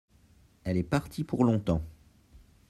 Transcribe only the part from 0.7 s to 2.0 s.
est partie pour longtemps.